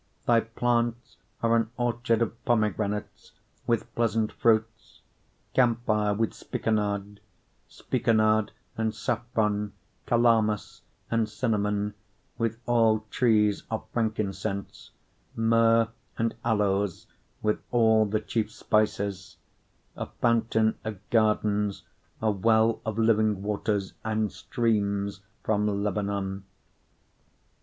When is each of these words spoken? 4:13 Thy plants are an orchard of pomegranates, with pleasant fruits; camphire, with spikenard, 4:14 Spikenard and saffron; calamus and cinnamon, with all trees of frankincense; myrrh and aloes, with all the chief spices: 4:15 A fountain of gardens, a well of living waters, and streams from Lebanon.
4:13 0.25 0.25
Thy 0.25 0.39
plants 0.39 1.17
are 1.43 1.55
an 1.55 1.69
orchard 1.77 2.23
of 2.23 2.43
pomegranates, 2.43 3.33
with 3.67 3.93
pleasant 3.93 4.31
fruits; 4.31 5.01
camphire, 5.53 6.11
with 6.15 6.33
spikenard, 6.33 7.17
4:14 7.69 7.69
Spikenard 7.69 8.51
and 8.79 8.95
saffron; 8.95 9.73
calamus 10.07 10.81
and 11.11 11.29
cinnamon, 11.29 11.93
with 12.39 12.57
all 12.65 13.01
trees 13.11 13.61
of 13.69 13.87
frankincense; 13.93 14.89
myrrh 15.35 15.87
and 16.17 16.33
aloes, 16.43 17.05
with 17.43 17.59
all 17.69 18.07
the 18.07 18.21
chief 18.21 18.51
spices: 18.51 19.37
4:15 19.95 20.01
A 20.01 20.05
fountain 20.19 20.75
of 20.83 21.09
gardens, 21.11 21.83
a 22.23 22.31
well 22.31 22.81
of 22.87 22.97
living 22.97 23.43
waters, 23.43 23.93
and 24.03 24.31
streams 24.31 25.21
from 25.43 25.67
Lebanon. 25.83 26.43